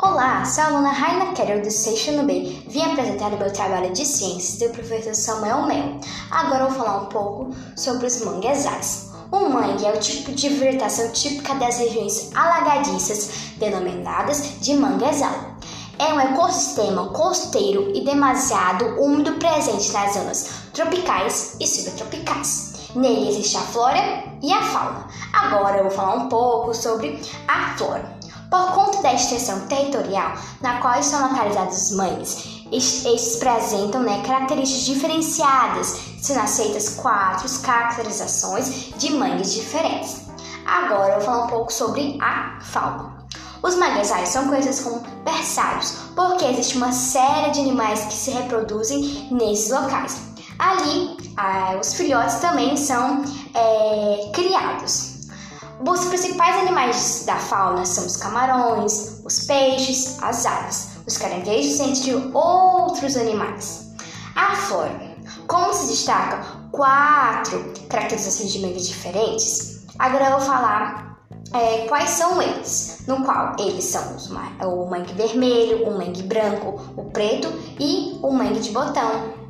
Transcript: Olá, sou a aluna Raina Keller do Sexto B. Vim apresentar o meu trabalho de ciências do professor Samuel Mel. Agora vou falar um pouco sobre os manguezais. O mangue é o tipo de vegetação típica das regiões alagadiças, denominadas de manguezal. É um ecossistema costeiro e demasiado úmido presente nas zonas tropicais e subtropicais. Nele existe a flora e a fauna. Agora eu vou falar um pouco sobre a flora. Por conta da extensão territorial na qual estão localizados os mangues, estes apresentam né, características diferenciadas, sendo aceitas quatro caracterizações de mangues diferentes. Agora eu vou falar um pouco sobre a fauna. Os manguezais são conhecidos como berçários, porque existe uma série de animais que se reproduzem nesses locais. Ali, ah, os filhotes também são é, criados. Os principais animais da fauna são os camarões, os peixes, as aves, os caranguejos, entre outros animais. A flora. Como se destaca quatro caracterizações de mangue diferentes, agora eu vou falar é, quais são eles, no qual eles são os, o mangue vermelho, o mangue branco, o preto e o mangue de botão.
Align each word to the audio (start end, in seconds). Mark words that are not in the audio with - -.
Olá, 0.00 0.44
sou 0.44 0.62
a 0.62 0.66
aluna 0.68 0.92
Raina 0.92 1.32
Keller 1.32 1.60
do 1.60 1.72
Sexto 1.72 2.22
B. 2.22 2.62
Vim 2.68 2.82
apresentar 2.82 3.32
o 3.32 3.36
meu 3.36 3.52
trabalho 3.52 3.92
de 3.92 4.06
ciências 4.06 4.56
do 4.56 4.72
professor 4.72 5.12
Samuel 5.12 5.66
Mel. 5.66 5.98
Agora 6.30 6.66
vou 6.66 6.78
falar 6.78 6.98
um 6.98 7.06
pouco 7.06 7.50
sobre 7.76 8.06
os 8.06 8.24
manguezais. 8.24 9.10
O 9.32 9.48
mangue 9.48 9.84
é 9.84 9.92
o 9.92 9.98
tipo 9.98 10.30
de 10.30 10.50
vegetação 10.50 11.10
típica 11.10 11.52
das 11.56 11.78
regiões 11.78 12.30
alagadiças, 12.32 13.28
denominadas 13.56 14.60
de 14.60 14.74
manguezal. 14.74 15.34
É 15.98 16.14
um 16.14 16.20
ecossistema 16.20 17.08
costeiro 17.08 17.90
e 17.92 18.04
demasiado 18.04 19.02
úmido 19.02 19.32
presente 19.32 19.90
nas 19.90 20.14
zonas 20.14 20.48
tropicais 20.72 21.56
e 21.58 21.66
subtropicais. 21.66 22.88
Nele 22.94 23.30
existe 23.30 23.56
a 23.56 23.62
flora 23.62 23.98
e 24.40 24.52
a 24.52 24.62
fauna. 24.62 25.08
Agora 25.32 25.78
eu 25.78 25.82
vou 25.82 25.92
falar 25.92 26.14
um 26.14 26.28
pouco 26.28 26.72
sobre 26.72 27.20
a 27.48 27.76
flora. 27.76 28.17
Por 28.50 28.72
conta 28.72 29.02
da 29.02 29.12
extensão 29.12 29.60
territorial 29.66 30.32
na 30.62 30.80
qual 30.80 30.98
estão 30.98 31.28
localizados 31.28 31.82
os 31.82 31.96
mangues, 31.96 32.64
estes 32.72 33.36
apresentam 33.36 34.02
né, 34.02 34.22
características 34.26 34.86
diferenciadas, 34.86 35.98
sendo 36.22 36.40
aceitas 36.40 36.88
quatro 36.90 37.46
caracterizações 37.60 38.94
de 38.96 39.12
mangues 39.12 39.52
diferentes. 39.52 40.22
Agora 40.64 41.14
eu 41.14 41.16
vou 41.16 41.26
falar 41.26 41.44
um 41.44 41.48
pouco 41.48 41.72
sobre 41.72 42.18
a 42.22 42.58
fauna. 42.62 43.18
Os 43.62 43.74
manguezais 43.74 44.30
são 44.30 44.48
conhecidos 44.48 44.80
como 44.80 45.00
berçários, 45.24 45.92
porque 46.14 46.44
existe 46.46 46.76
uma 46.76 46.92
série 46.92 47.50
de 47.50 47.60
animais 47.60 48.04
que 48.04 48.14
se 48.14 48.30
reproduzem 48.30 49.28
nesses 49.30 49.70
locais. 49.70 50.22
Ali, 50.58 51.16
ah, 51.36 51.76
os 51.80 51.92
filhotes 51.94 52.36
também 52.36 52.76
são 52.76 53.22
é, 53.54 54.30
criados. 54.32 55.17
Os 55.86 56.06
principais 56.06 56.56
animais 56.56 57.22
da 57.24 57.36
fauna 57.36 57.84
são 57.84 58.04
os 58.04 58.16
camarões, 58.16 59.22
os 59.24 59.46
peixes, 59.46 60.20
as 60.20 60.44
aves, 60.44 60.90
os 61.06 61.16
caranguejos, 61.16 61.78
entre 61.78 62.14
outros 62.34 63.16
animais. 63.16 63.92
A 64.34 64.56
flora. 64.56 65.16
Como 65.46 65.72
se 65.72 65.86
destaca 65.86 66.44
quatro 66.72 67.72
caracterizações 67.88 68.52
de 68.52 68.60
mangue 68.60 68.80
diferentes, 68.80 69.86
agora 69.98 70.26
eu 70.26 70.30
vou 70.32 70.40
falar 70.40 71.18
é, 71.54 71.86
quais 71.86 72.10
são 72.10 72.42
eles, 72.42 73.04
no 73.06 73.24
qual 73.24 73.54
eles 73.58 73.84
são 73.84 74.16
os, 74.16 74.28
o 74.28 74.86
mangue 74.86 75.12
vermelho, 75.14 75.86
o 75.86 75.96
mangue 75.96 76.22
branco, 76.22 76.80
o 76.96 77.04
preto 77.04 77.48
e 77.78 78.18
o 78.20 78.32
mangue 78.32 78.60
de 78.60 78.70
botão. 78.70 79.47